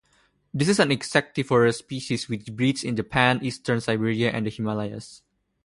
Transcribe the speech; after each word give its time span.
This 0.51 0.67
is 0.67 0.79
an 0.79 0.89
insectivorous 0.91 1.77
species 1.77 2.27
which 2.27 2.51
breeds 2.55 2.83
in 2.83 2.95
Japan, 2.95 3.37
eastern 3.43 3.81
Siberia 3.81 4.31
and 4.31 4.47
the 4.47 4.49
Himalayas. 4.49 5.21